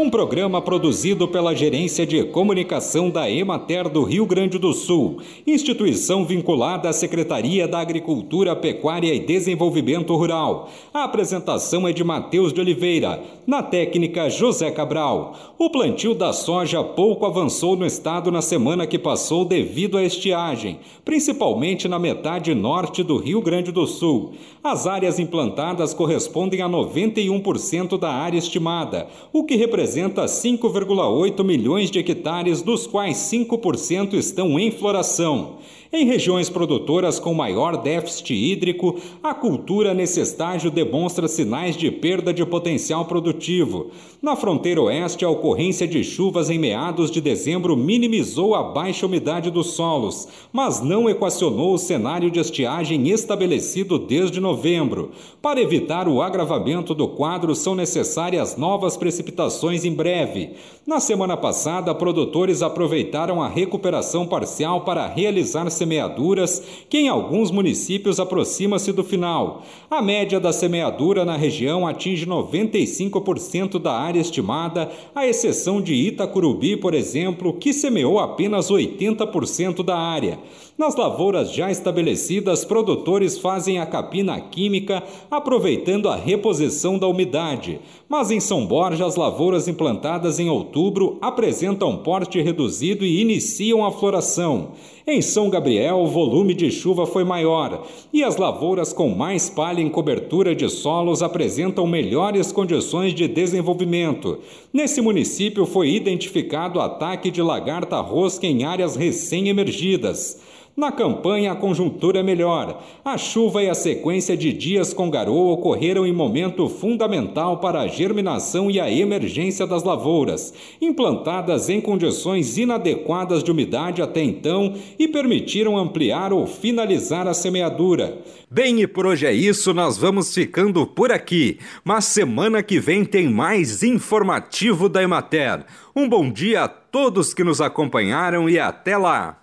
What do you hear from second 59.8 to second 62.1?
em breve. Na semana passada,